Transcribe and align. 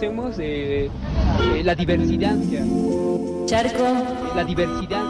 conocemos 0.00 0.38
eh, 0.38 0.86
eh, 0.86 1.62
la 1.62 1.74
diversidad. 1.74 2.36
Charco. 3.44 3.84
La 4.34 4.44
diversidad. 4.44 5.09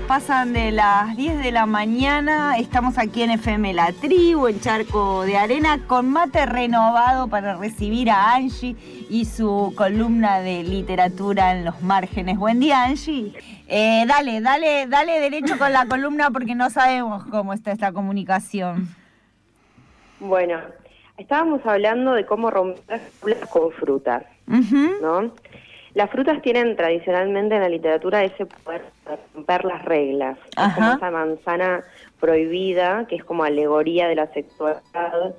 Pasan 0.00 0.52
de 0.52 0.72
las 0.72 1.16
10 1.16 1.42
de 1.42 1.52
la 1.52 1.66
mañana. 1.66 2.58
Estamos 2.58 2.98
aquí 2.98 3.22
en 3.22 3.30
FM 3.30 3.74
La 3.74 3.92
Tribu, 3.92 4.48
en 4.48 4.60
Charco 4.60 5.22
de 5.22 5.36
Arena, 5.36 5.80
con 5.86 6.10
mate 6.10 6.46
renovado 6.46 7.28
para 7.28 7.56
recibir 7.56 8.10
a 8.10 8.34
Angie 8.34 8.76
y 9.08 9.24
su 9.24 9.72
columna 9.76 10.40
de 10.40 10.62
literatura 10.62 11.52
en 11.52 11.64
los 11.64 11.82
márgenes. 11.82 12.38
Buen 12.38 12.60
día, 12.60 12.84
Angie. 12.84 13.32
Eh, 13.68 14.04
dale, 14.06 14.40
dale, 14.40 14.86
dale 14.86 15.20
derecho 15.20 15.58
con 15.58 15.72
la 15.72 15.86
columna 15.86 16.30
porque 16.30 16.54
no 16.54 16.70
sabemos 16.70 17.24
cómo 17.26 17.52
está 17.52 17.72
esta 17.72 17.92
comunicación. 17.92 18.88
Bueno, 20.20 20.60
estábamos 21.16 21.64
hablando 21.64 22.12
de 22.12 22.26
cómo 22.26 22.50
romper 22.50 23.00
con 23.50 23.70
frutas, 23.72 24.24
¿no? 24.46 25.32
Las 25.94 26.10
frutas 26.10 26.42
tienen 26.42 26.74
tradicionalmente 26.74 27.54
en 27.54 27.60
la 27.60 27.68
literatura 27.68 28.24
ese 28.24 28.46
poder 28.46 28.82
de 29.08 29.16
romper 29.32 29.64
las 29.64 29.84
reglas. 29.84 30.38
Es 30.56 30.74
como 30.74 30.92
esa 30.92 31.10
manzana 31.10 31.84
prohibida, 32.18 33.06
que 33.06 33.14
es 33.16 33.24
como 33.24 33.44
alegoría 33.44 34.08
de 34.08 34.16
la 34.16 34.26
sexualidad 34.32 35.34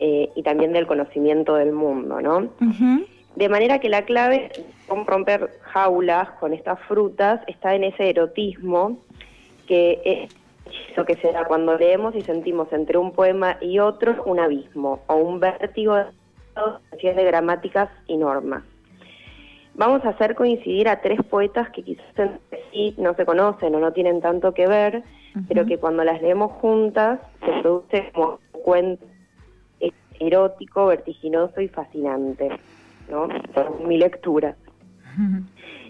eh, 0.00 0.28
y 0.34 0.42
también 0.42 0.72
del 0.72 0.88
conocimiento 0.88 1.54
del 1.54 1.72
mundo, 1.72 2.20
¿no? 2.20 2.48
De 3.36 3.48
manera 3.48 3.78
que 3.78 3.88
la 3.88 4.04
clave 4.04 4.50
con 4.88 5.06
romper 5.06 5.48
jaulas 5.60 6.30
con 6.40 6.52
estas 6.52 6.80
frutas 6.80 7.40
está 7.46 7.76
en 7.76 7.84
ese 7.84 8.10
erotismo 8.10 8.98
que 9.68 10.00
es 10.04 10.36
lo 10.96 11.04
que 11.04 11.14
se 11.14 11.30
da 11.30 11.44
cuando 11.44 11.78
leemos 11.78 12.16
y 12.16 12.22
sentimos 12.22 12.72
entre 12.72 12.98
un 12.98 13.12
poema 13.12 13.56
y 13.60 13.78
otro 13.78 14.20
un 14.24 14.40
abismo 14.40 15.00
o 15.06 15.14
un 15.14 15.38
vértigo 15.38 15.94
de 15.94 17.24
gramáticas 17.24 17.88
y 18.08 18.16
normas 18.16 18.64
vamos 19.80 20.04
a 20.04 20.10
hacer 20.10 20.34
coincidir 20.34 20.90
a 20.90 21.00
tres 21.00 21.20
poetas 21.22 21.70
que 21.70 21.82
quizás 21.82 22.04
sí 22.70 22.94
no 22.98 23.14
se 23.14 23.24
conocen 23.24 23.74
o 23.74 23.80
no 23.80 23.94
tienen 23.94 24.20
tanto 24.20 24.52
que 24.52 24.66
ver, 24.66 25.02
pero 25.48 25.64
que 25.64 25.78
cuando 25.78 26.04
las 26.04 26.20
leemos 26.20 26.52
juntas 26.60 27.18
se 27.42 27.62
produce 27.62 28.10
como 28.12 28.38
un 28.52 28.60
cuento 28.60 29.06
erótico, 30.18 30.84
vertiginoso 30.84 31.62
y 31.62 31.68
fascinante, 31.68 32.50
¿no? 33.10 33.26
Por 33.54 33.80
mi 33.80 33.96
lectura. 33.96 34.54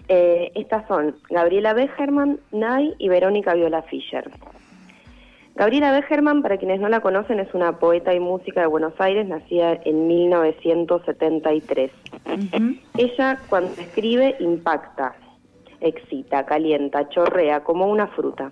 Eh, 0.07 0.53
estas 0.55 0.87
son 0.87 1.17
Gabriela 1.29 1.73
Becherman, 1.73 2.39
Nay 2.53 2.95
y 2.97 3.09
Verónica 3.09 3.53
Viola 3.55 3.81
Fischer. 3.81 4.31
Gabriela 5.61 5.91
Becherman, 5.91 6.41
para 6.41 6.57
quienes 6.57 6.81
no 6.81 6.89
la 6.89 7.01
conocen, 7.01 7.39
es 7.39 7.53
una 7.53 7.77
poeta 7.77 8.15
y 8.15 8.19
música 8.19 8.61
de 8.61 8.65
Buenos 8.65 8.95
Aires, 8.97 9.27
nacida 9.27 9.79
en 9.85 10.07
1973. 10.07 11.91
Ella, 12.97 13.39
cuando 13.47 13.71
escribe, 13.79 14.35
impacta, 14.39 15.13
excita, 15.79 16.47
calienta, 16.47 17.07
chorrea, 17.09 17.59
como 17.59 17.85
una 17.85 18.07
fruta. 18.07 18.51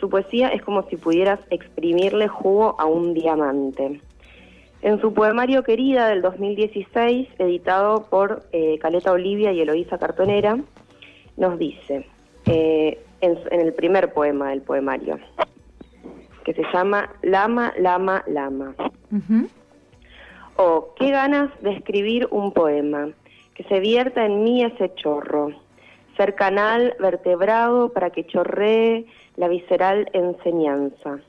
Su 0.00 0.10
poesía 0.10 0.48
es 0.48 0.60
como 0.62 0.82
si 0.88 0.96
pudieras 0.96 1.38
exprimirle 1.50 2.26
jugo 2.26 2.74
a 2.80 2.86
un 2.86 3.14
diamante. 3.14 4.00
En 4.82 5.00
su 5.00 5.14
poemario 5.14 5.62
Querida 5.62 6.08
del 6.08 6.20
2016, 6.20 7.28
editado 7.38 8.08
por 8.10 8.42
eh, 8.50 8.76
Caleta 8.80 9.12
Olivia 9.12 9.52
y 9.52 9.60
Eloísa 9.60 9.98
Cartonera, 9.98 10.58
nos 11.36 11.60
dice, 11.60 12.06
eh, 12.46 12.98
en, 13.20 13.38
el 13.52 13.72
primer 13.72 14.12
poema 14.12 14.50
del 14.50 14.62
poemario, 14.62 15.20
que 16.44 16.54
se 16.54 16.62
llama 16.72 17.10
Lama, 17.22 17.72
Lama, 17.78 18.24
Lama. 18.26 18.74
O 20.56 20.94
qué 20.98 21.10
ganas 21.10 21.50
de 21.62 21.72
escribir 21.72 22.28
un 22.30 22.52
poema, 22.52 23.10
que 23.54 23.64
se 23.64 23.80
vierta 23.80 24.24
en 24.24 24.44
mí 24.44 24.62
ese 24.62 24.94
chorro, 24.94 25.52
ser 26.16 26.34
canal 26.34 26.94
vertebrado 26.98 27.92
para 27.92 28.10
que 28.10 28.26
chorree 28.26 29.06
la 29.36 29.48
visceral 29.48 30.08
enseñanza, 30.12 31.20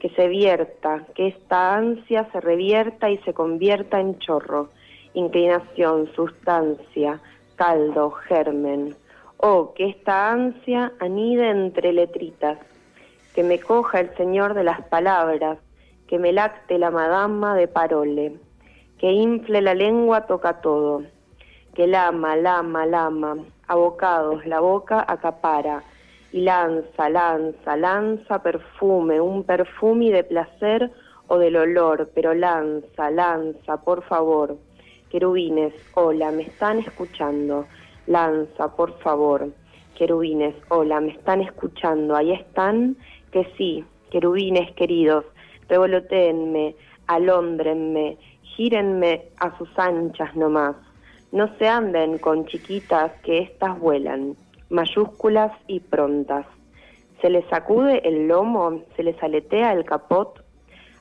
que 0.00 0.08
se 0.10 0.28
vierta, 0.28 1.06
que 1.14 1.28
esta 1.28 1.76
ansia 1.76 2.28
se 2.32 2.40
revierta 2.40 3.10
y 3.10 3.18
se 3.18 3.32
convierta 3.32 4.00
en 4.00 4.18
chorro, 4.18 4.70
inclinación, 5.14 6.10
sustancia, 6.14 7.20
caldo, 7.56 8.10
germen, 8.10 8.96
o 9.36 9.72
que 9.74 9.88
esta 9.90 10.32
ansia 10.32 10.92
anide 10.98 11.50
entre 11.50 11.92
letritas, 11.92 12.58
que 13.34 13.42
me 13.42 13.58
coja 13.58 14.00
el 14.00 14.16
Señor 14.16 14.54
de 14.54 14.64
las 14.64 14.80
palabras, 14.82 15.58
que 16.06 16.18
me 16.18 16.32
lacte 16.32 16.78
la 16.78 16.90
madama 16.90 17.56
de 17.56 17.68
parole, 17.68 18.36
que 18.98 19.10
infle 19.12 19.60
la 19.60 19.74
lengua 19.74 20.26
toca 20.26 20.60
todo, 20.60 21.02
que 21.74 21.86
lama, 21.86 22.36
lama, 22.36 22.86
lama, 22.86 23.36
abocados, 23.66 24.46
la 24.46 24.60
boca 24.60 25.04
acapara, 25.06 25.82
y 26.32 26.40
lanza, 26.40 27.08
lanza, 27.10 27.76
lanza 27.76 28.42
perfume, 28.42 29.20
un 29.20 29.44
perfume 29.44 30.10
de 30.10 30.24
placer 30.24 30.90
o 31.28 31.38
del 31.38 31.56
olor, 31.56 32.10
pero 32.12 32.34
lanza, 32.34 33.10
lanza, 33.10 33.76
por 33.76 34.02
favor. 34.02 34.56
Querubines, 35.10 35.72
hola, 35.94 36.32
me 36.32 36.42
están 36.42 36.80
escuchando. 36.80 37.66
Lanza, 38.08 38.74
por 38.74 38.98
favor. 38.98 39.48
Querubines, 39.96 40.56
hola, 40.70 41.00
me 41.00 41.12
están 41.12 41.40
escuchando. 41.40 42.16
Ahí 42.16 42.32
están 42.32 42.96
que 43.34 43.52
sí, 43.58 43.84
querubines 44.12 44.70
queridos, 44.76 45.24
revoloteenme, 45.68 46.76
alóndrenme, 47.08 48.16
gírenme 48.42 49.24
a 49.40 49.58
sus 49.58 49.68
anchas 49.76 50.36
nomás. 50.36 50.76
No 51.32 51.48
se 51.58 51.66
anden 51.66 52.18
con 52.18 52.46
chiquitas 52.46 53.10
que 53.24 53.38
éstas 53.38 53.76
vuelan, 53.80 54.36
mayúsculas 54.70 55.50
y 55.66 55.80
prontas. 55.80 56.46
Se 57.20 57.28
les 57.28 57.44
sacude 57.46 58.02
el 58.04 58.28
lomo, 58.28 58.82
se 58.94 59.02
les 59.02 59.20
aletea 59.20 59.72
el 59.72 59.84
capot. 59.84 60.40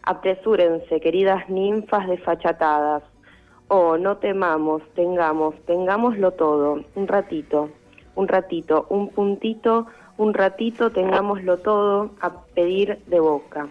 Apresúrense, 0.02 1.00
queridas 1.00 1.48
ninfas 1.50 2.08
desfachatadas. 2.08 3.04
Oh, 3.68 3.96
no 3.96 4.18
temamos, 4.18 4.82
tengamos, 4.96 5.54
tengámoslo 5.68 6.32
todo, 6.32 6.84
un 6.96 7.08
ratito, 7.08 7.70
un 8.16 8.28
ratito, 8.28 8.88
un 8.90 9.10
puntito, 9.10 9.86
un 10.18 10.34
ratito 10.34 10.92
tengámoslo 10.92 11.58
todo 11.58 12.12
a 12.22 12.32
pedir 12.54 13.00
de 13.08 13.20
boca. 13.20 13.68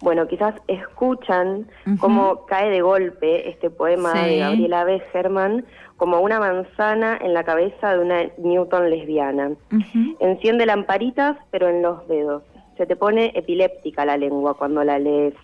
Bueno, 0.00 0.28
quizás 0.28 0.54
escuchan 0.68 1.66
cómo 1.98 2.46
cae 2.46 2.70
de 2.70 2.82
golpe 2.82 3.48
este 3.48 3.68
poema 3.68 4.12
de 4.14 4.38
Gabriela 4.38 4.84
B. 4.84 5.02
Herman 5.12 5.64
como 5.96 6.20
una 6.20 6.38
manzana 6.38 7.18
en 7.20 7.34
la 7.34 7.42
cabeza 7.42 7.94
de 7.94 7.98
una 7.98 8.22
Newton 8.38 8.90
lesbiana. 8.90 9.50
Enciende 10.20 10.66
lamparitas, 10.66 11.36
pero 11.50 11.68
en 11.68 11.82
los 11.82 12.06
dedos. 12.06 12.44
Se 12.76 12.86
te 12.86 12.94
pone 12.94 13.32
epiléptica 13.34 14.04
la 14.04 14.16
lengua 14.16 14.54
cuando 14.54 14.84
la 14.84 15.00
lees. 15.00 15.34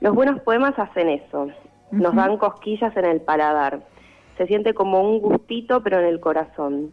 Los 0.00 0.14
buenos 0.14 0.40
poemas 0.42 0.78
hacen 0.78 1.08
eso. 1.08 1.48
Nos 1.90 2.14
dan 2.14 2.36
cosquillas 2.36 2.96
en 2.96 3.04
el 3.04 3.20
paladar. 3.20 3.80
Se 4.38 4.46
siente 4.46 4.74
como 4.74 5.02
un 5.02 5.18
gustito, 5.18 5.82
pero 5.82 5.98
en 5.98 6.06
el 6.06 6.20
corazón. 6.20 6.92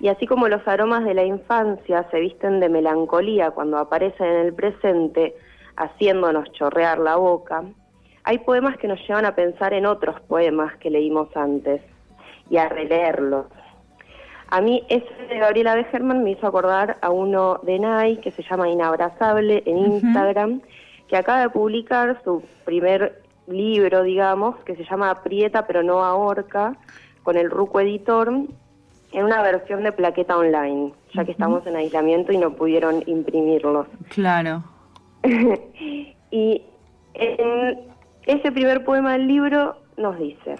Y 0.00 0.08
así 0.08 0.26
como 0.26 0.48
los 0.48 0.66
aromas 0.66 1.04
de 1.04 1.14
la 1.14 1.24
infancia 1.24 2.06
se 2.10 2.20
visten 2.20 2.60
de 2.60 2.68
melancolía 2.68 3.50
cuando 3.50 3.78
aparecen 3.78 4.26
en 4.26 4.46
el 4.46 4.54
presente, 4.54 5.34
haciéndonos 5.76 6.50
chorrear 6.52 6.98
la 6.98 7.16
boca, 7.16 7.64
hay 8.24 8.38
poemas 8.38 8.76
que 8.76 8.88
nos 8.88 9.00
llevan 9.06 9.24
a 9.24 9.34
pensar 9.34 9.72
en 9.72 9.86
otros 9.86 10.20
poemas 10.20 10.76
que 10.76 10.90
leímos 10.90 11.34
antes 11.36 11.82
y 12.50 12.58
a 12.58 12.68
releerlos. 12.68 13.46
A 14.50 14.60
mí 14.60 14.82
ese 14.88 15.08
de 15.28 15.38
Gabriela 15.38 15.74
Begerman 15.74 16.24
me 16.24 16.30
hizo 16.30 16.46
acordar 16.46 16.98
a 17.02 17.10
uno 17.10 17.60
de 17.62 17.78
Nay 17.78 18.16
que 18.18 18.30
se 18.30 18.42
llama 18.42 18.68
Inabrazable 18.68 19.62
en 19.66 19.78
Instagram, 19.78 20.62
que 21.06 21.16
acaba 21.16 21.40
de 21.40 21.50
publicar 21.50 22.20
su 22.24 22.42
primer 22.64 23.22
libro, 23.46 24.02
digamos, 24.02 24.56
que 24.64 24.76
se 24.76 24.84
llama 24.84 25.10
Aprieta 25.10 25.66
pero 25.66 25.82
no 25.82 26.04
ahorca, 26.04 26.76
con 27.22 27.36
el 27.36 27.50
Ruco 27.50 27.80
Editor, 27.80 28.30
en 29.12 29.24
una 29.24 29.42
versión 29.42 29.82
de 29.82 29.92
plaqueta 29.92 30.36
online, 30.36 30.92
ya 31.14 31.24
que 31.24 31.32
estamos 31.32 31.66
en 31.66 31.76
aislamiento 31.76 32.32
y 32.32 32.38
no 32.38 32.54
pudieron 32.54 33.02
imprimirlos. 33.06 33.86
Claro. 34.10 34.62
y 36.30 36.62
en 37.14 37.80
ese 38.26 38.52
primer 38.52 38.84
poema 38.84 39.12
del 39.12 39.26
libro 39.26 39.76
nos 39.96 40.18
dice, 40.18 40.56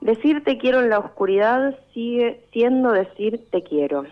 decir 0.00 0.42
te 0.44 0.58
quiero 0.58 0.80
en 0.80 0.90
la 0.90 0.98
oscuridad 0.98 1.78
sigue 1.94 2.44
siendo 2.52 2.92
decir 2.92 3.46
te 3.50 3.62
quiero. 3.62 4.04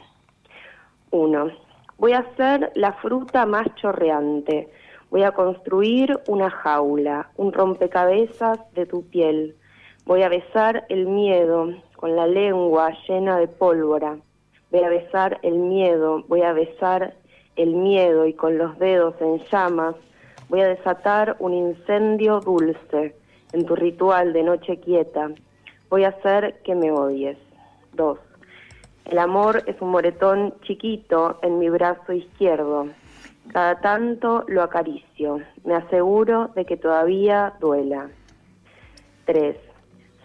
Uno, 1.10 1.50
voy 1.98 2.12
a 2.12 2.24
ser 2.36 2.70
la 2.74 2.92
fruta 2.94 3.46
más 3.46 3.66
chorreante, 3.76 4.68
voy 5.10 5.24
a 5.24 5.32
construir 5.32 6.18
una 6.28 6.50
jaula, 6.50 7.30
un 7.36 7.52
rompecabezas 7.52 8.58
de 8.74 8.86
tu 8.86 9.06
piel, 9.08 9.56
voy 10.04 10.22
a 10.22 10.28
besar 10.28 10.86
el 10.88 11.06
miedo 11.06 11.70
con 11.96 12.16
la 12.16 12.26
lengua 12.26 12.92
llena 13.08 13.38
de 13.38 13.48
pólvora, 13.48 14.16
voy 14.70 14.82
a 14.82 14.88
besar 14.88 15.38
el 15.42 15.58
miedo, 15.58 16.24
voy 16.28 16.42
a 16.42 16.52
besar 16.52 17.14
el 17.56 17.74
miedo 17.74 18.26
y 18.26 18.34
con 18.34 18.58
los 18.58 18.78
dedos 18.78 19.14
en 19.20 19.38
llamas 19.50 19.96
voy 20.48 20.60
a 20.60 20.68
desatar 20.68 21.36
un 21.38 21.54
incendio 21.54 22.40
dulce 22.40 23.16
en 23.52 23.66
tu 23.66 23.74
ritual 23.74 24.32
de 24.32 24.42
noche 24.42 24.78
quieta. 24.78 25.30
Voy 25.88 26.04
a 26.04 26.08
hacer 26.08 26.60
que 26.62 26.74
me 26.74 26.90
odies. 26.90 27.38
2. 27.94 28.18
El 29.06 29.18
amor 29.18 29.62
es 29.66 29.80
un 29.80 29.90
moretón 29.90 30.54
chiquito 30.62 31.38
en 31.42 31.58
mi 31.58 31.68
brazo 31.68 32.12
izquierdo. 32.12 32.88
Cada 33.52 33.80
tanto 33.80 34.44
lo 34.48 34.62
acaricio. 34.62 35.40
Me 35.64 35.74
aseguro 35.74 36.50
de 36.54 36.64
que 36.64 36.76
todavía 36.76 37.54
duela. 37.60 38.10
3. 39.26 39.56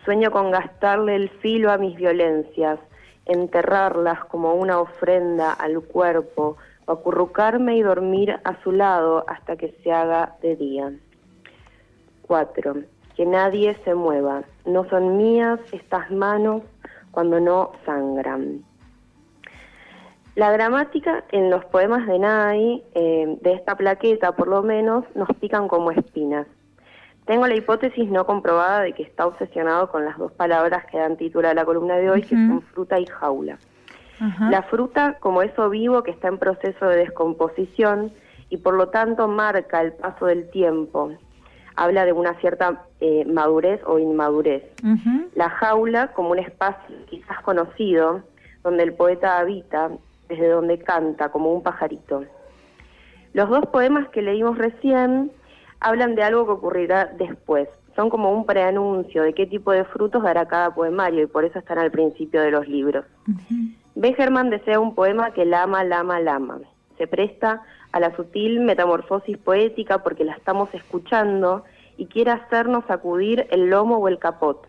Sueño 0.06 0.32
con 0.32 0.52
gastarle 0.52 1.16
el 1.16 1.30
filo 1.30 1.72
a 1.72 1.78
mis 1.78 1.96
violencias, 1.96 2.80
enterrarlas 3.26 4.26
como 4.26 4.56
una 4.56 4.80
ofrenda 4.80 5.54
al 5.54 5.82
cuerpo, 5.82 6.58
acurrucarme 6.88 7.78
y 7.78 7.82
dormir 7.82 8.40
a 8.44 8.62
su 8.64 8.72
lado 8.72 9.24
hasta 9.28 9.56
que 9.56 9.76
se 9.84 9.92
haga 9.92 10.36
de 10.42 10.56
día. 10.56 10.92
4. 12.24 12.76
Que 13.16 13.26
nadie 13.26 13.78
se 13.84 13.94
mueva. 13.94 14.44
No 14.66 14.90
son 14.90 15.18
mías 15.18 15.60
estas 15.72 16.10
manos 16.10 16.64
cuando 17.12 17.40
no 17.40 17.74
sangran. 17.86 18.64
La 20.36 20.50
gramática 20.52 21.26
en 21.32 21.50
los 21.50 21.66
poemas 21.66 22.08
de 22.08 22.18
Nai, 22.18 22.84
eh, 22.96 23.38
de 23.42 23.54
esta 23.54 23.76
plaqueta 23.76 24.32
por 24.32 24.48
lo 24.48 24.64
menos, 24.64 25.04
nos 25.14 25.28
pican 25.40 25.68
como 25.68 25.92
espinas. 25.92 26.48
Tengo 27.26 27.48
la 27.48 27.56
hipótesis 27.56 28.10
no 28.10 28.26
comprobada 28.26 28.82
de 28.82 28.94
que 28.94 29.04
está 29.04 29.28
obsesionado 29.28 29.90
con 29.90 30.06
las 30.06 30.18
dos 30.18 30.32
palabras 30.32 30.86
que 30.86 30.98
dan 30.98 31.18
título 31.18 31.48
a 31.48 31.54
la 31.54 31.66
columna 31.66 31.96
de 31.96 32.10
hoy, 32.10 32.22
que 32.24 32.36
son 32.36 32.62
fruta 32.74 33.00
y 33.00 33.06
jaula. 33.06 33.58
La 34.50 34.62
fruta 34.64 35.18
como 35.20 35.42
eso 35.42 35.70
vivo 35.70 36.04
que 36.04 36.12
está 36.12 36.28
en 36.28 36.38
proceso 36.38 36.86
de 36.86 36.98
descomposición 36.98 38.12
y 38.50 38.58
por 38.58 38.76
lo 38.76 38.90
tanto 38.90 39.28
marca 39.28 39.82
el 39.82 39.94
paso 39.94 40.28
del 40.28 40.50
tiempo. 40.52 41.12
Habla 41.76 42.06
de 42.06 42.14
una 42.14 42.36
cierta 42.36 42.84
eh, 43.00 43.26
madurez 43.26 43.82
o 43.86 43.98
inmadurez. 43.98 44.64
La 45.34 45.50
jaula 45.50 46.10
como 46.10 46.32
un 46.32 46.40
espacio 46.40 46.96
quizás 47.10 47.42
conocido 47.42 48.22
donde 48.64 48.84
el 48.84 48.94
poeta 48.94 49.40
habita, 49.40 49.90
desde 50.30 50.50
donde 50.50 50.78
canta 50.78 51.30
como 51.30 51.52
un 51.52 51.64
pajarito. 51.64 52.24
Los 53.34 53.50
dos 53.50 53.66
poemas 53.68 54.10
que 54.10 54.22
leímos 54.22 54.58
recién 54.58 55.32
hablan 55.82 56.16
de 56.16 56.24
algo 56.24 56.46
que 56.46 56.52
ocurrirá 56.54 57.08
después. 57.18 57.68
Son 57.96 58.10
como 58.10 58.32
un 58.32 58.46
preanuncio 58.46 59.24
de 59.24 59.34
qué 59.34 59.46
tipo 59.46 59.72
de 59.72 59.84
frutos 59.84 60.24
dará 60.24 60.48
cada 60.48 60.74
poemario 60.74 61.24
y 61.24 61.28
por 61.28 61.44
eso 61.44 61.60
están 61.60 61.78
al 61.78 61.92
principio 61.92 62.42
de 62.42 62.52
los 62.52 62.68
libros. 62.68 63.06
Begerman 63.96 64.50
desea 64.50 64.80
un 64.80 64.96
poema 64.96 65.32
que 65.32 65.44
lama, 65.44 65.84
lama, 65.84 66.22
lama. 66.22 66.60
Se 66.98 67.08
presta 67.08 67.64
a 67.92 68.00
la 68.00 68.16
sutil 68.16 68.62
metamorfosis 68.62 69.38
poética 69.38 70.04
porque 70.04 70.24
la 70.24 70.34
estamos 70.34 70.74
escuchando 70.74 71.66
y 71.98 72.06
quiere 72.06 72.32
hacernos 72.32 72.86
sacudir 72.86 73.48
el 73.50 73.70
lomo 73.70 73.98
o 73.98 74.08
el 74.08 74.20
capot. 74.20 74.66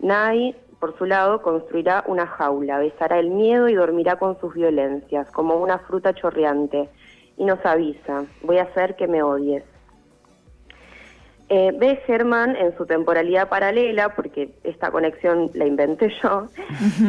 Nai, 0.00 0.56
por 0.80 0.98
su 0.98 1.06
lado, 1.06 1.42
construirá 1.42 2.02
una 2.06 2.26
jaula, 2.26 2.78
besará 2.78 3.18
el 3.18 3.30
miedo 3.30 3.68
y 3.68 3.74
dormirá 3.74 4.16
con 4.16 4.38
sus 4.40 4.52
violencias, 4.54 5.30
como 5.30 5.56
una 5.56 5.78
fruta 5.78 6.12
chorreante, 6.12 6.88
y 7.36 7.44
nos 7.44 7.64
avisa, 7.64 8.24
voy 8.42 8.58
a 8.58 8.64
hacer 8.64 8.96
que 8.96 9.06
me 9.06 9.22
odies. 9.22 9.64
Eh, 11.56 11.70
Begerman, 11.72 12.56
en 12.56 12.76
su 12.76 12.84
temporalidad 12.84 13.48
paralela, 13.48 14.12
porque 14.16 14.50
esta 14.64 14.90
conexión 14.90 15.52
la 15.54 15.64
inventé 15.64 16.12
yo, 16.20 16.48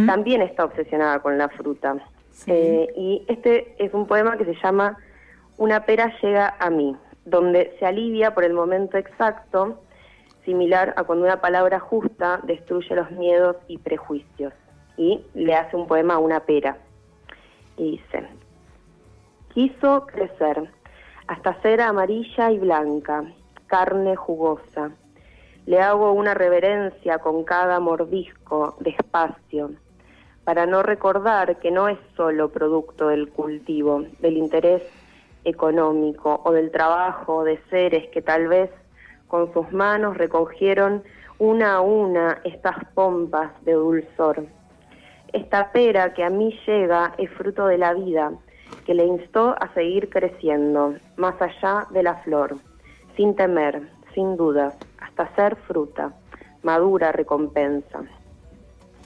también 0.05 0.43
está 0.43 0.65
obsesionada 0.65 1.17
con 1.17 1.39
la 1.39 1.49
fruta. 1.49 1.95
Eh, 2.45 2.87
y 2.95 3.25
este 3.27 3.73
es 3.83 3.91
un 3.95 4.05
poema 4.05 4.37
que 4.37 4.45
se 4.45 4.53
llama 4.61 4.99
Una 5.57 5.87
pera 5.87 6.13
llega 6.21 6.55
a 6.59 6.69
mí, 6.69 6.95
donde 7.25 7.75
se 7.79 7.87
alivia 7.87 8.35
por 8.35 8.43
el 8.43 8.53
momento 8.53 8.99
exacto, 8.99 9.81
similar 10.43 10.93
a 10.95 11.05
cuando 11.05 11.25
una 11.25 11.41
palabra 11.41 11.79
justa 11.79 12.39
destruye 12.43 12.95
los 12.95 13.09
miedos 13.09 13.55
y 13.67 13.79
prejuicios. 13.79 14.53
Y 14.95 15.25
le 15.33 15.55
hace 15.55 15.75
un 15.75 15.87
poema 15.87 16.13
a 16.13 16.19
una 16.19 16.41
pera. 16.41 16.77
Y 17.77 17.93
dice, 17.93 18.27
quiso 19.55 20.05
crecer 20.05 20.69
hasta 21.25 21.59
ser 21.63 21.81
amarilla 21.81 22.51
y 22.51 22.59
blanca 22.59 23.23
carne 23.67 24.15
jugosa. 24.15 24.91
Le 25.65 25.81
hago 25.81 26.11
una 26.11 26.33
reverencia 26.33 27.17
con 27.19 27.43
cada 27.43 27.79
mordisco, 27.79 28.75
despacio, 28.79 29.71
para 30.43 30.67
no 30.67 30.83
recordar 30.83 31.57
que 31.57 31.71
no 31.71 31.87
es 31.87 31.97
solo 32.15 32.51
producto 32.51 33.07
del 33.07 33.29
cultivo, 33.29 34.03
del 34.19 34.37
interés 34.37 34.83
económico 35.43 36.41
o 36.43 36.51
del 36.51 36.71
trabajo 36.71 37.43
de 37.43 37.59
seres 37.69 38.07
que 38.09 38.21
tal 38.21 38.47
vez 38.47 38.69
con 39.27 39.51
sus 39.53 39.71
manos 39.71 40.17
recogieron 40.17 41.03
una 41.39 41.75
a 41.75 41.81
una 41.81 42.39
estas 42.43 42.75
pompas 42.93 43.51
de 43.65 43.73
dulzor. 43.73 44.45
Esta 45.33 45.71
pera 45.71 46.13
que 46.13 46.23
a 46.23 46.29
mí 46.29 46.57
llega 46.65 47.13
es 47.17 47.29
fruto 47.31 47.65
de 47.67 47.79
la 47.79 47.93
vida, 47.93 48.31
que 48.85 48.93
le 48.93 49.05
instó 49.05 49.55
a 49.59 49.73
seguir 49.73 50.09
creciendo, 50.09 50.93
más 51.17 51.35
allá 51.41 51.87
de 51.89 52.03
la 52.03 52.15
flor 52.17 52.55
sin 53.15 53.35
temer, 53.35 53.89
sin 54.13 54.37
dudas, 54.37 54.75
hasta 54.99 55.33
ser 55.35 55.55
fruta, 55.55 56.13
madura 56.63 57.11
recompensa. 57.11 58.03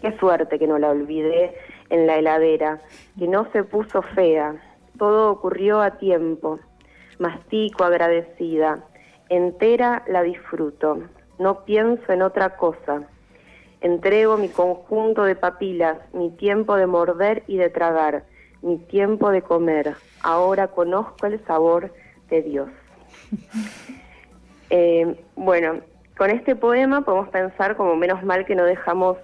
Qué 0.02 0.18
suerte 0.18 0.58
que 0.58 0.68
no 0.68 0.78
la 0.78 0.90
olvidé 0.90 1.56
en 1.90 2.08
la 2.08 2.18
heladera, 2.18 2.82
que 3.18 3.28
no 3.28 3.52
se 3.52 3.64
puso 3.64 4.02
fea, 4.02 4.56
todo 4.98 5.32
ocurrió 5.32 5.82
a 5.82 5.98
tiempo. 5.98 6.60
Mastico 7.20 7.84
agradecida, 7.84 8.86
entera 9.28 10.04
la 10.08 10.24
disfruto, 10.24 11.00
no 11.38 11.66
pienso 11.66 12.14
en 12.14 12.22
otra 12.22 12.56
cosa. 12.56 13.04
Entrego 13.82 14.38
mi 14.38 14.50
conjunto 14.50 15.24
de 15.24 15.36
papilas, 15.36 15.98
mi 16.14 16.32
tiempo 16.32 16.76
de 16.76 16.86
morder 16.86 17.44
y 17.48 17.58
de 17.58 17.70
tragar, 17.70 18.24
mi 18.62 18.78
tiempo 18.78 19.32
de 19.32 19.42
comer. 19.42 19.96
Ahora 20.22 20.68
conozco 20.68 21.28
el 21.28 21.44
sabor 21.46 21.94
de 22.30 22.42
Dios. 22.42 22.70
Eh, 24.70 25.16
bueno, 25.36 25.82
con 26.18 26.30
este 26.30 26.56
poema 26.56 27.02
podemos 27.02 27.30
pensar 27.30 27.76
como 27.76 27.96
menos 27.96 28.24
mal 28.24 28.46
que 28.46 28.56
no 28.56 28.66
dejamos 28.66 29.18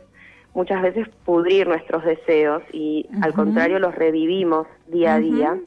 muchas 0.54 0.82
veces 0.82 1.08
pudrir 1.26 1.68
nuestros 1.68 2.04
deseos 2.06 2.64
y 2.72 3.08
al 3.22 3.34
contrario 3.34 3.78
los 3.78 3.94
revivimos 3.94 4.68
día 4.88 5.16
a 5.16 5.20
día 5.20 5.58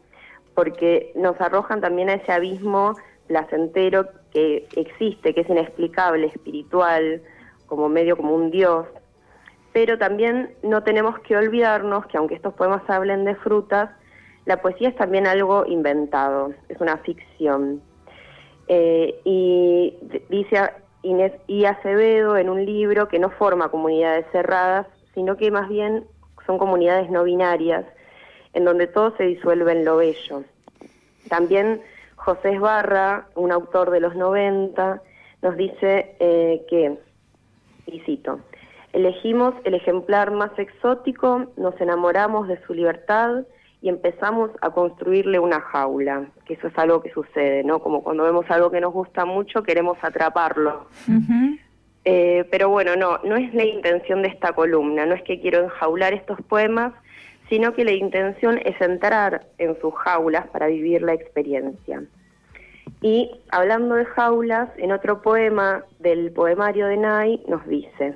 porque 0.54 1.12
nos 1.14 1.40
arrojan 1.40 1.80
también 1.80 2.08
a 2.08 2.14
ese 2.14 2.32
abismo 2.32 2.94
placentero 3.28 4.08
que 4.32 4.66
existe, 4.74 5.34
que 5.34 5.42
es 5.42 5.48
inexplicable, 5.48 6.26
espiritual, 6.26 7.22
como 7.66 7.88
medio 7.88 8.16
como 8.16 8.34
un 8.34 8.50
dios. 8.50 8.86
Pero 9.72 9.98
también 9.98 10.50
no 10.62 10.82
tenemos 10.82 11.18
que 11.20 11.36
olvidarnos 11.36 12.06
que 12.06 12.16
aunque 12.16 12.34
estos 12.34 12.54
poemas 12.54 12.82
hablen 12.88 13.24
de 13.24 13.36
frutas, 13.36 13.90
la 14.46 14.60
poesía 14.60 14.88
es 14.88 14.96
también 14.96 15.26
algo 15.26 15.64
inventado, 15.66 16.52
es 16.68 16.80
una 16.80 16.96
ficción. 16.96 17.80
Eh, 18.68 19.20
y 19.24 19.94
dice 20.28 20.70
Inés 21.02 21.32
y 21.46 21.64
Acevedo 21.64 22.36
en 22.36 22.50
un 22.50 22.64
libro 22.64 23.08
que 23.08 23.18
no 23.18 23.30
forma 23.30 23.70
comunidades 23.70 24.26
cerradas, 24.30 24.86
sino 25.14 25.36
que 25.36 25.50
más 25.50 25.68
bien 25.68 26.04
son 26.46 26.58
comunidades 26.58 27.10
no 27.10 27.24
binarias, 27.24 27.84
en 28.52 28.64
donde 28.64 28.86
todo 28.86 29.16
se 29.16 29.24
disuelve 29.24 29.72
en 29.72 29.84
lo 29.84 29.96
bello. 29.96 30.44
También 31.28 31.80
José 32.16 32.54
Esbarra, 32.54 33.28
un 33.34 33.52
autor 33.52 33.90
de 33.90 34.00
los 34.00 34.14
90, 34.14 35.02
nos 35.42 35.56
dice 35.56 36.16
eh, 36.20 36.64
que, 36.68 36.98
y 37.86 38.00
cito, 38.00 38.40
elegimos 38.92 39.54
el 39.64 39.74
ejemplar 39.74 40.30
más 40.30 40.50
exótico, 40.58 41.46
nos 41.56 41.80
enamoramos 41.80 42.48
de 42.48 42.60
su 42.66 42.74
libertad, 42.74 43.44
y 43.80 43.88
empezamos 43.88 44.50
a 44.60 44.70
construirle 44.70 45.38
una 45.38 45.60
jaula, 45.60 46.26
que 46.44 46.54
eso 46.54 46.66
es 46.66 46.78
algo 46.78 47.00
que 47.00 47.10
sucede, 47.12 47.62
¿no? 47.62 47.80
Como 47.80 48.02
cuando 48.02 48.24
vemos 48.24 48.44
algo 48.50 48.70
que 48.70 48.80
nos 48.80 48.92
gusta 48.92 49.24
mucho, 49.24 49.62
queremos 49.62 49.98
atraparlo. 50.02 50.88
Eh, 52.04 52.44
pero 52.50 52.70
bueno, 52.70 52.96
no, 52.96 53.18
no 53.18 53.36
es 53.36 53.52
la 53.54 53.64
intención 53.64 54.22
de 54.22 54.28
esta 54.28 54.52
columna, 54.52 55.06
no 55.06 55.14
es 55.14 55.22
que 55.22 55.40
quiero 55.40 55.62
enjaular 55.64 56.12
estos 56.12 56.40
poemas, 56.42 56.92
sino 57.48 57.72
que 57.72 57.84
la 57.84 57.92
intención 57.92 58.58
es 58.64 58.80
entrar 58.80 59.46
en 59.58 59.78
sus 59.80 59.94
jaulas 59.94 60.46
para 60.48 60.66
vivir 60.66 61.02
la 61.02 61.14
experiencia. 61.14 62.02
Y 63.00 63.30
hablando 63.50 63.94
de 63.94 64.04
jaulas, 64.06 64.70
en 64.76 64.92
otro 64.92 65.22
poema 65.22 65.84
del 66.00 66.32
poemario 66.32 66.86
de 66.86 66.96
Nay 66.96 67.42
nos 67.46 67.66
dice, 67.66 68.14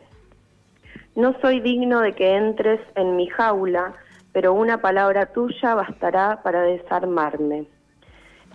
no 1.14 1.38
soy 1.40 1.60
digno 1.60 2.00
de 2.00 2.14
que 2.14 2.34
entres 2.34 2.80
en 2.94 3.16
mi 3.16 3.28
jaula, 3.28 3.94
pero 4.32 4.54
una 4.54 4.80
palabra 4.80 5.26
tuya 5.26 5.74
bastará 5.74 6.40
para 6.42 6.62
desarmarme. 6.62 7.66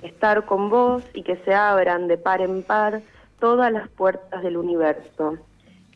Estar 0.01 0.45
con 0.45 0.69
vos 0.69 1.03
y 1.13 1.23
que 1.23 1.37
se 1.37 1.53
abran 1.53 2.07
de 2.07 2.17
par 2.17 2.41
en 2.41 2.63
par 2.63 3.01
todas 3.39 3.71
las 3.71 3.87
puertas 3.89 4.41
del 4.43 4.57
universo. 4.57 5.37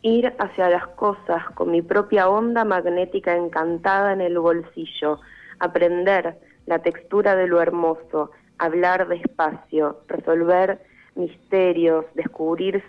Ir 0.02 0.34
hacia 0.38 0.68
las 0.68 0.86
cosas 0.88 1.44
con 1.54 1.70
mi 1.70 1.82
propia 1.82 2.28
onda 2.28 2.64
magnética 2.64 3.36
encantada 3.36 4.12
en 4.12 4.20
el 4.20 4.38
bolsillo. 4.38 5.20
Aprender 5.58 6.38
la 6.66 6.80
textura 6.80 7.36
de 7.36 7.46
lo 7.46 7.60
hermoso. 7.60 8.30
Hablar 8.58 9.06
despacio. 9.06 10.00
Resolver 10.08 10.80
misterios. 11.14 12.04
Descubrir 12.14 12.82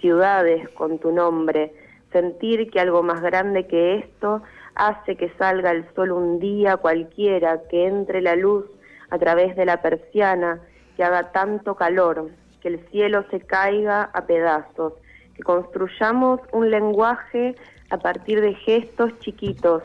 ciudades 0.00 0.68
con 0.70 0.98
tu 0.98 1.10
nombre. 1.10 1.72
Sentir 2.12 2.70
que 2.70 2.78
algo 2.78 3.02
más 3.02 3.20
grande 3.22 3.66
que 3.66 3.96
esto 3.96 4.42
hace 4.74 5.16
que 5.16 5.30
salga 5.38 5.70
el 5.70 5.86
sol 5.94 6.12
un 6.12 6.38
día 6.38 6.76
cualquiera, 6.76 7.62
que 7.68 7.86
entre 7.86 8.20
la 8.20 8.36
luz 8.36 8.64
a 9.10 9.18
través 9.18 9.56
de 9.56 9.66
la 9.66 9.82
persiana, 9.82 10.60
que 10.96 11.04
haga 11.04 11.32
tanto 11.32 11.74
calor, 11.74 12.30
que 12.60 12.68
el 12.68 12.88
cielo 12.90 13.24
se 13.30 13.40
caiga 13.40 14.04
a 14.12 14.26
pedazos, 14.26 14.94
que 15.34 15.42
construyamos 15.42 16.40
un 16.52 16.70
lenguaje 16.70 17.54
a 17.90 17.98
partir 17.98 18.40
de 18.40 18.54
gestos 18.54 19.18
chiquitos, 19.20 19.82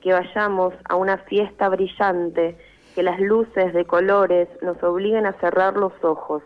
que 0.00 0.12
vayamos 0.12 0.72
a 0.88 0.96
una 0.96 1.18
fiesta 1.18 1.68
brillante, 1.68 2.56
que 2.94 3.02
las 3.02 3.20
luces 3.20 3.72
de 3.74 3.84
colores 3.84 4.48
nos 4.62 4.82
obliguen 4.82 5.26
a 5.26 5.34
cerrar 5.34 5.76
los 5.76 5.92
ojos, 6.02 6.42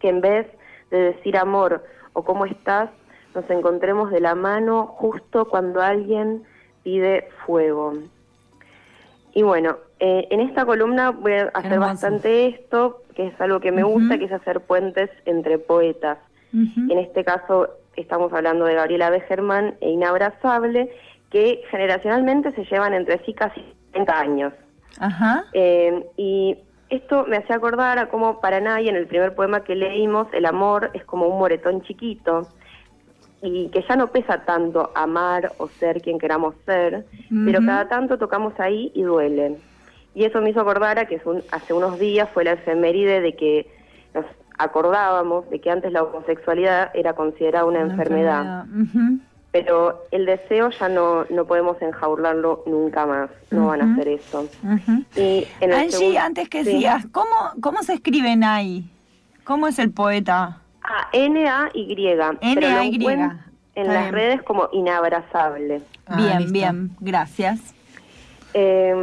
que 0.00 0.08
en 0.08 0.20
vez 0.20 0.46
de 0.90 1.12
decir 1.12 1.36
amor 1.36 1.84
o 2.12 2.24
cómo 2.24 2.46
estás, 2.46 2.90
nos 3.34 3.48
encontremos 3.50 4.10
de 4.10 4.20
la 4.20 4.34
mano 4.34 4.86
justo 4.86 5.46
cuando 5.46 5.82
alguien 5.82 6.44
pide 6.84 7.28
fuego. 7.44 7.94
Y 9.34 9.42
bueno, 9.42 9.78
eh, 9.98 10.28
en 10.30 10.40
esta 10.40 10.64
columna 10.64 11.10
voy 11.10 11.32
a 11.32 11.50
hacer 11.54 11.80
bastante 11.80 12.46
esto, 12.46 13.02
que 13.16 13.26
es 13.26 13.40
algo 13.40 13.58
que 13.58 13.72
me 13.72 13.82
gusta, 13.82 14.16
que 14.16 14.26
es 14.26 14.32
hacer 14.32 14.60
puentes 14.60 15.10
entre 15.24 15.58
poetas. 15.58 16.18
En 16.52 16.98
este 17.00 17.24
caso 17.24 17.68
estamos 17.96 18.32
hablando 18.32 18.64
de 18.64 18.74
Gabriela 18.74 19.10
Begerman 19.10 19.74
e 19.80 19.90
Inabrazable, 19.90 20.88
que 21.30 21.62
generacionalmente 21.68 22.52
se 22.52 22.64
llevan 22.64 22.94
entre 22.94 23.18
sí 23.24 23.34
casi 23.34 23.60
30 23.90 24.20
años. 24.20 24.52
Ajá. 25.00 25.46
Eh, 25.52 26.06
y 26.16 26.56
esto 26.90 27.24
me 27.26 27.38
hace 27.38 27.52
acordar 27.52 27.98
a 27.98 28.08
cómo 28.08 28.40
para 28.40 28.60
nadie 28.60 28.88
en 28.88 28.94
el 28.94 29.08
primer 29.08 29.34
poema 29.34 29.64
que 29.64 29.74
leímos, 29.74 30.28
el 30.32 30.46
amor 30.46 30.90
es 30.94 31.04
como 31.04 31.26
un 31.26 31.38
moretón 31.38 31.82
chiquito 31.82 32.46
y 33.44 33.68
que 33.68 33.84
ya 33.86 33.94
no 33.94 34.06
pesa 34.08 34.44
tanto 34.44 34.90
amar 34.94 35.52
o 35.58 35.68
ser 35.68 36.00
quien 36.00 36.18
queramos 36.18 36.54
ser, 36.64 37.04
pero 37.44 37.60
cada 37.64 37.88
tanto 37.88 38.16
tocamos 38.16 38.58
ahí 38.58 38.90
y 38.94 39.02
duele. 39.02 39.58
Y 40.14 40.24
eso 40.24 40.40
me 40.40 40.50
hizo 40.50 40.60
acordar 40.60 40.98
a 40.98 41.06
que 41.06 41.20
hace 41.50 41.74
unos 41.74 41.98
días 41.98 42.28
fue 42.32 42.44
la 42.44 42.52
efeméride 42.52 43.20
de 43.20 43.36
que 43.36 43.70
nos 44.14 44.24
acordábamos 44.56 45.50
de 45.50 45.60
que 45.60 45.70
antes 45.70 45.92
la 45.92 46.04
homosexualidad 46.04 46.90
era 46.94 47.12
considerada 47.12 47.66
una, 47.66 47.80
enfermedad. 47.80 48.64
Pero 49.52 50.06
el 50.10 50.24
deseo 50.24 50.70
ya 50.70 50.88
no, 50.88 51.26
no 51.26 51.44
podemos 51.44 51.80
enjaularlo 51.82 52.64
nunca 52.66 53.04
más, 53.04 53.30
no 53.50 53.66
van 53.66 53.82
a 53.82 53.92
hacer 53.92 54.08
eso. 54.08 54.48
y 55.16 55.46
Angie, 55.62 56.18
antes 56.18 56.48
que 56.48 56.64
sigas, 56.64 57.06
¿cómo, 57.12 57.52
¿cómo 57.60 57.82
se 57.82 57.92
escriben 57.92 58.42
ahí? 58.42 58.90
¿Cómo 59.44 59.68
es 59.68 59.78
el 59.78 59.92
poeta? 59.92 60.63
Ah, 60.96 61.08
N-A-Y. 61.12 61.96
N-A-Y. 62.40 63.06
En 63.76 63.88
las 63.88 64.12
redes 64.12 64.40
como 64.42 64.68
inabrazable. 64.72 65.82
Ah, 66.06 66.16
bien, 66.16 66.52
bien, 66.52 66.90
gracias. 67.00 67.74
Em, 68.52 68.98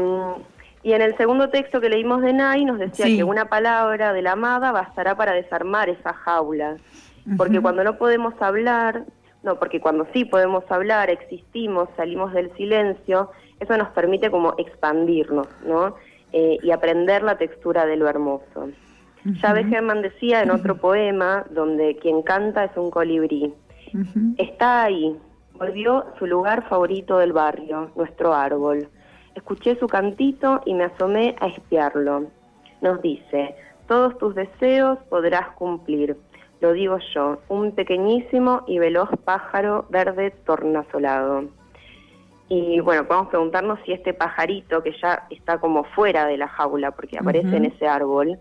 y 0.83 0.93
en 0.93 1.01
el 1.01 1.17
segundo 1.17 1.49
texto 1.49 1.81
que 1.81 1.89
leímos 1.89 2.21
de 2.21 2.31
Nay 2.31 2.63
nos 2.63 2.79
decía 2.79 3.05
que 3.05 3.25
una 3.25 3.49
palabra 3.49 4.13
de 4.13 4.21
la 4.21 4.31
amada 4.31 4.71
bastará 4.71 5.15
para 5.15 5.33
desarmar 5.33 5.89
esa 5.89 6.13
jaula. 6.13 6.77
Porque 7.35 7.59
cuando 7.59 7.83
no 7.83 7.97
podemos 7.97 8.33
hablar, 8.41 9.03
no, 9.43 9.59
porque 9.59 9.81
cuando 9.81 10.07
sí 10.13 10.23
podemos 10.23 10.63
hablar, 10.69 11.09
existimos, 11.09 11.89
salimos 11.97 12.31
del 12.33 12.55
silencio, 12.55 13.29
eso 13.59 13.77
nos 13.77 13.89
permite 13.89 14.31
como 14.31 14.55
expandirnos, 14.57 15.47
¿no? 15.65 15.95
Eh, 16.31 16.57
y 16.63 16.71
aprender 16.71 17.23
la 17.23 17.37
textura 17.37 17.85
de 17.85 17.97
lo 17.97 18.07
hermoso. 18.07 18.69
Ya 19.23 19.55
Germán 19.55 20.01
decía 20.01 20.41
en 20.41 20.51
otro 20.51 20.77
poema, 20.77 21.45
donde 21.51 21.95
quien 21.97 22.23
canta 22.23 22.65
es 22.65 22.75
un 22.75 22.89
colibrí. 22.89 23.53
Está 24.37 24.83
ahí, 24.83 25.15
volvió 25.53 26.05
su 26.17 26.25
lugar 26.25 26.67
favorito 26.67 27.17
del 27.17 27.33
barrio, 27.33 27.91
nuestro 27.95 28.33
árbol. 28.33 28.87
Escuché 29.35 29.75
su 29.75 29.87
cantito 29.87 30.61
y 30.65 30.73
me 30.73 30.85
asomé 30.85 31.35
a 31.39 31.47
espiarlo. 31.47 32.27
Nos 32.81 33.01
dice, 33.01 33.55
todos 33.87 34.17
tus 34.17 34.33
deseos 34.33 34.97
podrás 35.09 35.49
cumplir. 35.51 36.17
Lo 36.59 36.73
digo 36.73 36.97
yo, 37.13 37.39
un 37.47 37.73
pequeñísimo 37.73 38.63
y 38.67 38.79
veloz 38.79 39.09
pájaro 39.23 39.85
verde 39.89 40.31
tornasolado. 40.45 41.45
Y 42.49 42.79
bueno, 42.81 43.07
podemos 43.07 43.29
preguntarnos 43.29 43.79
si 43.85 43.93
este 43.93 44.13
pajarito, 44.13 44.83
que 44.83 44.93
ya 45.01 45.25
está 45.29 45.59
como 45.59 45.85
fuera 45.85 46.25
de 46.25 46.37
la 46.37 46.47
jaula, 46.47 46.91
porque 46.91 47.17
aparece 47.17 47.55
en 47.55 47.65
ese 47.65 47.87
árbol, 47.87 48.37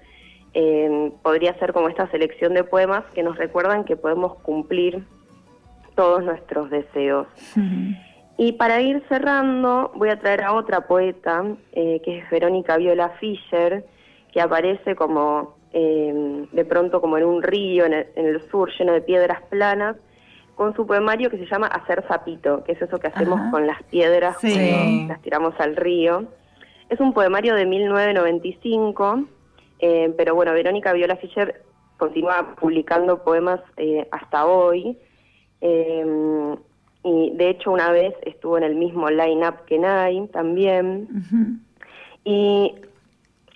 eh, 0.55 1.13
podría 1.23 1.55
ser 1.59 1.73
como 1.73 1.89
esta 1.89 2.11
selección 2.11 2.55
de 2.55 2.65
poemas 2.65 3.05
que 3.15 3.23
nos 3.23 3.37
recuerdan 3.37 3.85
que 3.85 3.97
podemos 3.97 4.35
cumplir 4.41 5.05
todos 5.95 6.25
nuestros 6.25 6.71
deseos. 6.71 7.27
Y 8.37 8.53
para 8.53 8.81
ir 8.81 9.03
cerrando, 9.09 9.93
voy 9.95 10.09
a 10.09 10.19
traer 10.19 10.43
a 10.43 10.55
otra 10.55 10.87
poeta, 10.87 11.45
eh, 11.73 12.01
que 12.05 12.19
es 12.19 12.31
Verónica 12.31 12.79
Viola 12.79 13.11
Fischer, 13.21 13.85
que 14.33 14.41
aparece 14.41 14.97
como 14.97 15.57
eh, 15.73 16.47
de 16.51 16.65
pronto 16.65 17.01
como 17.01 17.19
en 17.19 17.25
un 17.25 17.43
río 17.43 17.85
en 17.85 17.93
el, 17.93 18.41
sur 18.51 18.71
lleno 18.77 18.93
de 18.93 19.03
piedras 19.03 19.43
planas, 19.51 19.97
con 20.55 20.75
su 20.75 20.87
poemario 20.87 21.31
que 21.31 21.39
se 21.39 21.47
llama 21.47 21.69
Hacer 21.69 22.05
Zapito, 22.09 22.65
que 22.65 22.73
es 22.73 22.83
eso 22.83 22.99
que 22.99 23.07
hacemos 23.07 23.41
con 23.51 23.67
las 23.67 23.83
piedras 23.85 24.37
cuando 24.41 25.09
las 25.09 25.23
tiramos 25.23 25.55
al 25.59 25.77
río. 25.77 26.25
Es 26.89 26.99
un 26.99 27.13
poemario 27.13 27.55
de 27.55 27.67
1995 27.67 29.25
eh, 29.81 30.13
pero 30.17 30.35
bueno, 30.35 30.53
Verónica 30.53 30.93
Viola 30.93 31.17
Fischer 31.17 31.63
continúa 31.97 32.55
publicando 32.59 33.23
poemas 33.23 33.61
eh, 33.77 34.07
hasta 34.11 34.47
hoy. 34.47 34.97
Eh, 35.61 36.57
y 37.03 37.33
de 37.35 37.49
hecho 37.49 37.73
una 37.73 37.91
vez 37.91 38.15
estuvo 38.23 38.59
en 38.59 38.65
el 38.65 38.75
mismo 38.75 39.09
line-up 39.09 39.65
que 39.67 39.79
Nay 39.79 40.29
también. 40.29 41.63
Y 42.25 42.75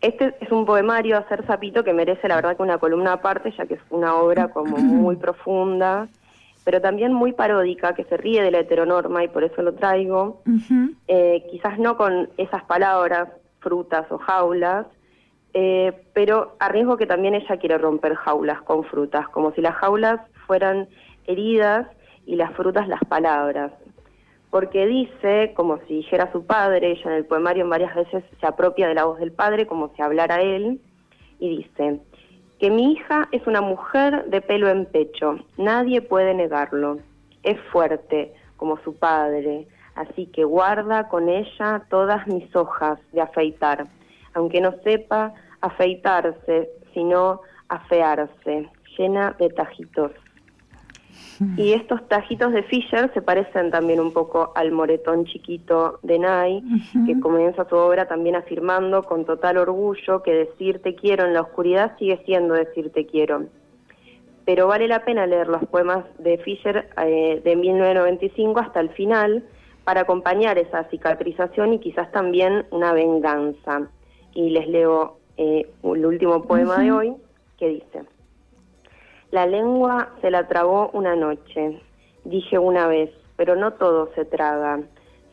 este 0.01 0.35
es 0.41 0.51
un 0.51 0.65
poemario, 0.65 1.19
Hacer 1.19 1.45
Zapito, 1.47 1.85
que 1.85 1.93
merece 1.93 2.27
la 2.27 2.37
verdad 2.37 2.57
que 2.57 2.63
una 2.63 2.79
columna 2.79 3.15
aparte, 3.15 3.53
ya 3.57 3.67
que 3.67 3.75
es 3.75 3.81
una 3.91 4.17
obra 4.17 4.49
como 4.49 4.77
muy 4.79 5.17
profunda, 5.17 6.09
pero 6.65 6.81
también 6.81 7.13
muy 7.13 7.33
paródica, 7.33 7.95
que 7.95 8.05
se 8.05 8.17
ríe 8.17 8.43
de 8.43 8.51
la 8.51 8.61
heteronorma 8.61 9.23
y 9.25 9.29
por 9.29 9.45
eso 9.45 9.61
lo 9.61 9.75
traigo. 9.75 10.43
quizás 11.51 11.79
no 11.79 11.99
con 11.99 12.31
esas 12.39 12.65
palabras, 12.65 13.29
frutas 13.61 14.11
o 14.11 14.17
jaulas, 14.17 14.87
eh, 15.55 15.93
pero 16.13 16.57
a 16.59 16.69
riesgo 16.69 16.97
que 16.97 17.07
también 17.07 17.37
ella 17.37 17.57
quiere 17.59 17.79
romper 17.79 18.17
jaulas 18.17 18.61
con 18.63 18.83
frutas, 18.83 19.29
como 19.29 19.53
si 19.53 19.61
las 19.61 19.77
jaulas 19.77 20.21
fueran 20.49 20.89
heridas 21.27 21.87
y 22.27 22.35
las 22.35 22.53
frutas 22.55 22.89
las 22.89 23.03
palabras. 23.05 23.73
Porque 24.51 24.87
dice, 24.87 25.53
como 25.55 25.79
si 25.87 25.95
dijera 25.95 26.31
su 26.33 26.45
padre, 26.45 26.91
ella 26.91 27.11
en 27.11 27.17
el 27.17 27.25
poemario 27.25 27.69
varias 27.69 27.95
veces 27.95 28.25
se 28.41 28.47
apropia 28.47 28.89
de 28.89 28.95
la 28.95 29.05
voz 29.05 29.21
del 29.21 29.33
padre 29.33 29.67
como 29.67 29.93
si 29.95 30.03
hablara 30.03 30.43
él, 30.43 30.81
y 31.39 31.59
dice, 31.59 32.01
que 32.59 32.71
mi 32.71 32.93
hija 32.93 33.29
es 33.31 33.47
una 33.47 33.61
mujer 33.61 34.25
de 34.27 34.41
pelo 34.41 34.69
en 34.69 34.87
pecho, 34.87 35.39
nadie 35.57 36.03
puede 36.03 36.35
negarlo, 36.35 36.99
es 37.45 37.61
fuerte 37.71 38.33
como 38.57 38.77
su 38.79 38.97
padre, 38.97 39.69
así 39.95 40.27
que 40.27 40.45
guarda 40.45 41.09
con 41.09 41.29
ella 41.29 41.85
todas 41.91 42.27
mis 42.27 42.55
hojas 42.57 42.99
de 43.13 43.21
afeitar, 43.21 43.87
aunque 44.35 44.61
no 44.61 44.73
sepa 44.83 45.35
afeitarse, 45.65 46.69
sino 46.93 47.41
afearse, 47.69 48.69
llena 48.97 49.35
de 49.39 49.49
tajitos. 49.49 50.13
Y 51.57 51.73
estos 51.73 52.07
tajitos 52.09 52.53
de 52.53 52.63
Fisher 52.65 53.11
se 53.13 53.23
parecen 53.23 53.71
también 53.71 53.99
un 54.01 54.13
poco 54.13 54.53
al 54.55 54.73
moretón 54.73 55.25
chiquito 55.25 55.99
de 56.03 56.19
Nay, 56.19 56.63
que 57.07 57.19
comienza 57.19 57.69
su 57.69 57.77
obra 57.77 58.07
también 58.07 58.37
afirmando 58.37 59.03
con 59.03 59.25
total 59.25 59.59
orgullo 59.59 60.23
que 60.23 60.33
decir 60.33 60.81
te 60.81 60.95
quiero 60.95 61.25
en 61.25 61.35
la 61.35 61.43
oscuridad 61.43 61.97
sigue 61.99 62.23
siendo 62.25 62.55
decir 62.55 62.91
te 62.93 63.07
quiero. 63.07 63.47
Pero 64.45 64.69
vale 64.69 64.87
la 64.87 65.05
pena 65.05 65.27
leer 65.27 65.49
los 65.49 65.65
poemas 65.67 66.05
de 66.19 66.39
Fisher 66.39 66.89
eh, 66.99 67.41
de 67.43 67.57
1995 67.57 68.61
hasta 68.61 68.81
el 68.81 68.91
final 68.91 69.45
para 69.85 70.03
acompañar 70.03 70.59
esa 70.59 70.85
cicatrización 70.85 71.73
y 71.73 71.79
quizás 71.79 72.11
también 72.13 72.67
una 72.71 72.93
venganza. 72.93 73.89
Y 74.35 74.51
les 74.51 74.69
leo 74.69 75.19
eh, 75.37 75.69
el 75.83 76.07
último 76.07 76.43
poema 76.43 76.79
de 76.79 76.93
hoy, 76.93 77.17
que 77.59 77.69
dice, 77.69 78.05
La 79.31 79.47
lengua 79.47 80.11
se 80.21 80.31
la 80.31 80.47
tragó 80.49 80.91
una 80.93 81.17
noche, 81.17 81.81
dije 82.25 82.59
una 82.59 82.87
vez, 82.87 83.11
pero 83.37 83.57
no 83.57 83.73
todo 83.73 84.11
se 84.15 84.25
traga. 84.25 84.81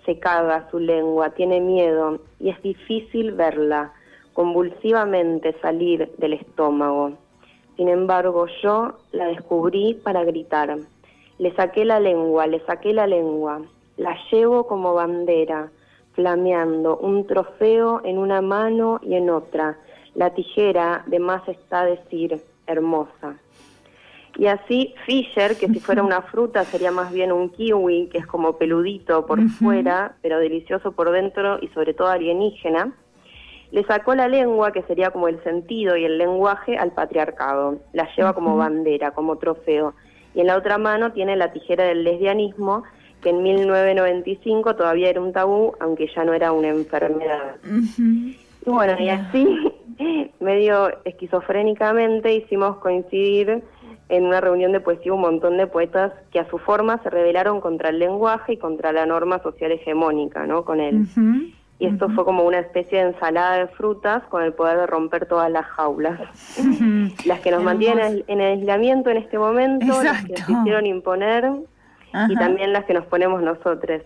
Se 0.05 0.17
caga 0.17 0.67
su 0.71 0.79
lengua, 0.79 1.29
tiene 1.29 1.59
miedo 1.59 2.19
y 2.39 2.49
es 2.49 2.59
difícil 2.63 3.33
verla 3.33 3.93
convulsivamente 4.33 5.55
salir 5.61 6.11
del 6.17 6.33
estómago. 6.33 7.13
Sin 7.77 7.89
embargo, 7.89 8.47
yo 8.63 8.95
la 9.11 9.27
descubrí 9.27 9.93
para 10.03 10.23
gritar. 10.23 10.77
Le 11.37 11.55
saqué 11.55 11.85
la 11.85 11.99
lengua, 11.99 12.47
le 12.47 12.59
saqué 12.65 12.93
la 12.93 13.07
lengua. 13.07 13.61
La 13.97 14.17
llevo 14.31 14.65
como 14.67 14.93
bandera, 14.93 15.69
flameando, 16.13 16.97
un 16.97 17.27
trofeo 17.27 18.01
en 18.03 18.17
una 18.17 18.41
mano 18.41 18.99
y 19.03 19.15
en 19.15 19.29
otra. 19.29 19.77
La 20.15 20.33
tijera, 20.33 21.03
de 21.07 21.19
más 21.19 21.47
está 21.47 21.85
decir, 21.85 22.41
hermosa. 22.67 23.35
Y 24.37 24.47
así 24.47 24.93
Fisher, 25.05 25.57
que 25.57 25.67
si 25.67 25.79
fuera 25.79 26.03
una 26.03 26.21
fruta 26.21 26.63
sería 26.63 26.91
más 26.91 27.11
bien 27.11 27.31
un 27.31 27.49
kiwi, 27.49 28.07
que 28.07 28.19
es 28.19 28.25
como 28.25 28.57
peludito 28.57 29.25
por 29.25 29.41
fuera, 29.49 30.15
pero 30.21 30.39
delicioso 30.39 30.93
por 30.93 31.11
dentro 31.11 31.59
y 31.61 31.67
sobre 31.69 31.93
todo 31.93 32.07
alienígena, 32.07 32.93
le 33.71 33.83
sacó 33.85 34.15
la 34.15 34.27
lengua, 34.27 34.71
que 34.71 34.83
sería 34.83 35.11
como 35.11 35.27
el 35.27 35.41
sentido 35.43 35.95
y 35.95 36.03
el 36.03 36.17
lenguaje, 36.17 36.77
al 36.77 36.91
patriarcado. 36.91 37.79
La 37.93 38.07
lleva 38.15 38.33
como 38.33 38.57
bandera, 38.57 39.11
como 39.11 39.37
trofeo. 39.37 39.93
Y 40.33 40.41
en 40.41 40.47
la 40.47 40.57
otra 40.57 40.77
mano 40.77 41.13
tiene 41.13 41.37
la 41.37 41.53
tijera 41.53 41.85
del 41.85 42.03
lesbianismo, 42.03 42.83
que 43.21 43.29
en 43.29 43.43
1995 43.43 44.75
todavía 44.75 45.09
era 45.09 45.21
un 45.21 45.31
tabú, 45.31 45.73
aunque 45.79 46.09
ya 46.13 46.25
no 46.25 46.33
era 46.33 46.51
una 46.51 46.69
enfermedad. 46.69 47.55
Y 47.63 48.69
bueno, 48.69 48.99
y 48.99 49.09
así, 49.09 49.70
medio 50.39 50.89
esquizofrénicamente, 51.05 52.33
hicimos 52.33 52.77
coincidir 52.77 53.63
en 54.09 54.25
una 54.25 54.41
reunión 54.41 54.71
de 54.73 54.81
poesía 54.81 55.13
un 55.13 55.21
montón 55.21 55.57
de 55.57 55.67
poetas 55.67 56.11
que 56.31 56.39
a 56.39 56.49
su 56.49 56.57
forma 56.57 57.01
se 57.01 57.09
rebelaron 57.09 57.61
contra 57.61 57.89
el 57.89 57.99
lenguaje 57.99 58.53
y 58.53 58.57
contra 58.57 58.91
la 58.91 59.05
norma 59.05 59.41
social 59.41 59.71
hegemónica, 59.71 60.45
¿no? 60.45 60.65
Con 60.65 60.81
él. 60.81 61.05
Y 61.79 61.87
esto 61.87 62.09
fue 62.09 62.25
como 62.25 62.43
una 62.43 62.59
especie 62.59 62.99
de 62.99 63.09
ensalada 63.09 63.57
de 63.57 63.67
frutas 63.67 64.21
con 64.25 64.43
el 64.43 64.53
poder 64.53 64.77
de 64.77 64.85
romper 64.85 65.25
todas 65.25 65.49
las 65.49 65.65
jaulas. 65.65 66.19
las 67.25 67.39
que 67.39 67.51
nos 67.51 67.63
mantienen 67.63 68.23
en 68.27 68.41
aislamiento 68.41 69.09
en 69.09 69.17
este 69.17 69.39
momento, 69.39 70.03
las 70.03 70.25
que 70.25 70.33
nos 70.33 70.49
hicieron 70.49 70.85
imponer 70.85 71.49
y 72.29 72.35
también 72.35 72.73
las 72.73 72.85
que 72.85 72.93
nos 72.93 73.05
ponemos 73.05 73.41
nosotros. 73.41 74.01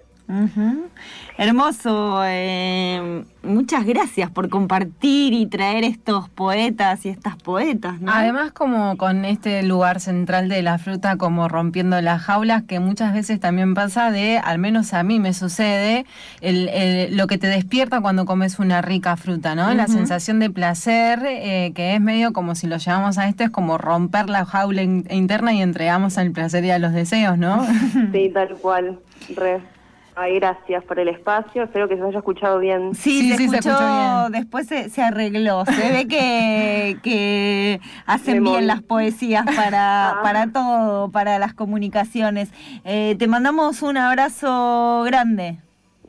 Hermoso. 1.38 2.22
Eh, 2.25 3.24
muchas 3.44 3.86
gracias 3.86 4.32
por 4.32 4.50
compartir 4.50 5.34
y 5.34 5.46
traer 5.46 5.84
estos 5.84 6.29
poetas 6.29 7.05
y 7.05 7.10
estas 7.10 7.36
poetas. 7.36 7.96
Además, 8.08 8.51
como 8.51 8.98
con 8.98 9.25
este 9.25 9.62
lugar 9.63 10.00
central 10.00 10.50
de 10.50 10.63
la 10.63 10.77
fruta, 10.77 11.17
como 11.17 11.48
rompiendo 11.48 12.01
las 12.01 12.24
jaulas, 12.24 12.63
que 12.63 12.79
muchas 12.79 13.13
veces 13.13 13.39
también 13.39 13.74
pasa 13.75 14.12
de, 14.12 14.38
al 14.38 14.58
menos 14.58 14.94
a 14.94 15.03
mí 15.03 15.20
me 15.20 15.34
sucede, 15.34 16.05
el, 16.41 17.15
lo 17.15 17.27
que 17.27 17.38
te 17.38 17.48
despierta 17.48 18.01
cuando 18.01 18.25
comes 18.25 18.58
una 18.58 18.82
rica 18.82 19.15
fruta, 19.17 19.55
¿no? 19.55 19.74
La 19.74 19.88
sensación 19.88 20.39
de 20.39 20.50
placer, 20.50 21.20
eh, 21.25 21.72
que 21.75 21.96
es 21.96 22.01
medio 22.01 22.34
como 22.34 22.55
si 22.55 22.67
lo 22.67 22.77
llevamos 22.77 23.17
a 23.17 23.27
esto, 23.27 23.44
es 23.44 23.50
como 23.50 23.77
romper 23.77 24.29
la 24.29 24.46
jaula 24.46 24.82
interna 24.82 25.53
y 25.53 25.62
entregamos 25.62 26.17
al 26.17 26.32
placer 26.32 26.65
y 26.65 26.72
a 26.72 26.79
los 26.79 26.94
deseos, 26.94 27.38
¿no? 27.38 27.65
Sí, 28.12 28.32
tal 28.34 28.55
cual. 28.55 29.00
Re. 29.36 29.75
Ay, 30.17 30.36
gracias 30.36 30.84
por 30.86 30.98
el 30.98 31.10
espacio. 31.10 31.63
Espero 31.63 31.89
que 31.89 31.98
se 31.98 32.03
haya 32.03 32.19
escuchado 32.19 32.60
bien. 32.60 32.95
Sí, 32.95 33.34
se, 33.34 33.43
escuchó, 33.43 34.29
Después 34.29 34.67
se, 34.67 35.01
arregló. 35.01 35.65
Se 35.65 35.91
ve 35.91 36.07
que, 36.07 36.98
que 37.03 37.81
hacen 38.05 38.43
bien 38.43 38.65
las 38.65 38.81
poesías 38.81 39.45
para, 39.45 40.12
ah. 40.12 40.19
para 40.24 40.51
todo, 40.53 41.12
para 41.12 41.38
las 41.38 41.53
comunicaciones. 41.53 42.50
Eh, 42.86 43.15
te 43.19 43.27
mandamos 43.27 43.81
un 43.81 43.98
abrazo 43.98 45.04
grande. 45.06 45.60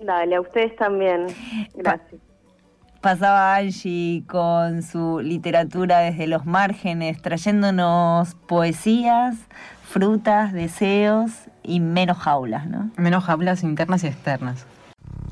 Dale, 0.01 0.37
a 0.37 0.41
ustedes 0.41 0.77
también. 0.77 1.27
Gracias. 1.75 2.21
pasaba 3.01 3.57
Angie 3.57 4.23
con 4.29 4.83
su 4.83 5.21
literatura 5.21 5.99
desde 5.99 6.29
los 6.29 6.47
márgenes, 6.47 7.21
trayéndonos 7.23 8.35
poesías, 8.47 9.37
frutas, 9.87 10.53
deseos 10.53 11.31
y 11.63 11.81
menos 11.81 12.19
jaulas, 12.19 12.67
¿no? 12.67 12.91
Menos 12.97 13.25
jaulas 13.25 13.63
internas 13.63 14.05
y 14.05 14.09
externas. 14.09 14.67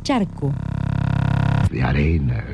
Charco. 0.02 0.52
De 1.70 1.82
arena. 1.82 2.44